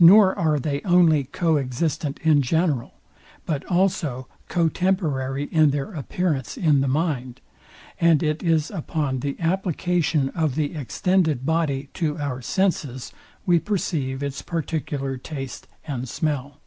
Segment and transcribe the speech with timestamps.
[0.00, 2.94] Nor are they only co existent in general,
[3.44, 7.42] but also co temporary in their appearance in the mind;
[8.00, 13.12] and it is upon the application of the extended body to our senses
[13.44, 16.60] we perceive its particular taste and smell.